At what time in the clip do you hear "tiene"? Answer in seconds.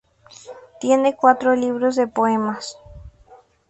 0.79-1.15